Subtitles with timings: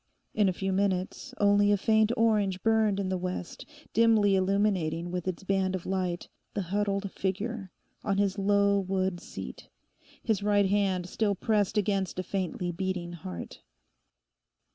[0.33, 5.27] In a few minutes, only a faint orange burned in the west, dimly illuminating with
[5.27, 7.71] its band of light the huddled figure
[8.03, 9.69] on his low wood seat,
[10.23, 13.61] his right hand still pressed against a faintly beating heart.